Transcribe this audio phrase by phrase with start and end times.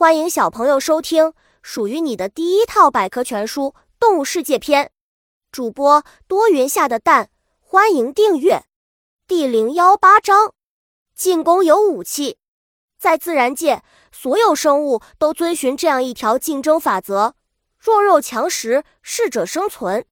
[0.00, 4.86] 欢迎小朋友收听属于你的第一套百科全书《动物世界篇》。
[5.52, 7.28] 主播多云下的蛋，
[7.60, 8.64] 欢迎订阅。
[9.28, 10.54] 第零幺八章：
[11.14, 12.38] 进攻有武器。
[12.98, 17.34] 在自然界，所有生物都遵循这样一条竞争法则：
[17.78, 20.06] 弱肉强食，适者生存。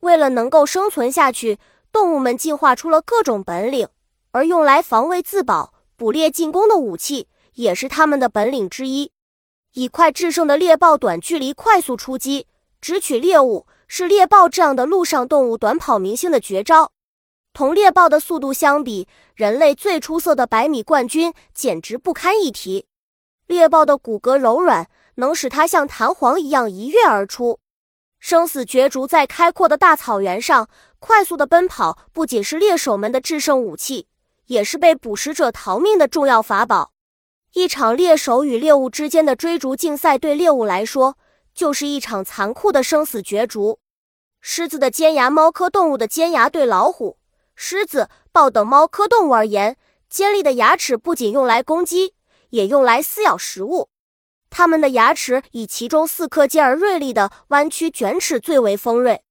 [0.00, 1.60] 为了能够生存下去，
[1.92, 3.86] 动物们进化出了各种本领，
[4.32, 9.12] 而用来防卫自保、捕猎进攻的武器，也是他们的本领之一。
[9.74, 12.48] 以快制胜的猎豹短距离快速出击，
[12.80, 16.90] 直取猎物，是猎豹这样的陆上动物短跑明星的绝招。
[17.52, 22.86] 同猎豹的速度相比，人类最出色的百米冠军简直不堪一提。
[23.46, 27.60] 猎豹的骨骼柔软，能使它像弹簧一样一跃而出。
[28.18, 30.68] 生死角逐在开阔的大草原上，
[30.98, 34.08] 快速的奔跑不仅是猎手们的制胜武器，
[34.46, 36.92] 也是被捕食者逃命的重要法宝。
[37.52, 41.18] 一场猎手与猎物之间的追逐竞赛，对猎物来说
[41.52, 43.80] 就是一场残酷的生死角逐。
[44.40, 47.18] 狮子的尖牙，猫科动物的尖牙对老虎、
[47.56, 49.76] 狮子、豹等猫科动物而言，
[50.08, 52.14] 尖利的牙齿不仅用来攻击，
[52.50, 53.88] 也用来撕咬食物。
[54.48, 59.24] 它们的牙齿以其中四颗尖而锐利的弯曲卷齿最为锋锐。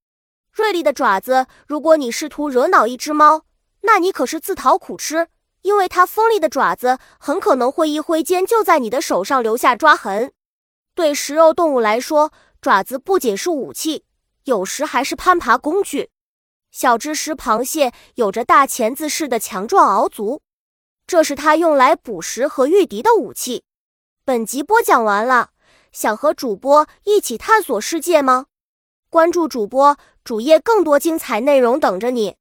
[0.51, 3.45] 锐利的爪子，如果你试图惹恼一只猫，
[3.81, 5.29] 那你可是自讨苦吃。
[5.61, 10.33] 因为它锋利的爪子很可能会一挥间就在你的手上留下抓痕。
[10.95, 14.05] 对食肉动物来说，爪子不仅是武器，
[14.43, 16.09] 有时还是攀爬工具。
[16.71, 20.41] 小只石螃蟹有着大钳子似的强壮螯足，
[21.07, 23.63] 这是它用来捕食和御敌的武器。
[24.23, 25.49] 本集播讲完了，
[25.91, 28.45] 想和主播一起探索世界吗？
[29.09, 32.35] 关注主播主页，更多精彩内容等着你。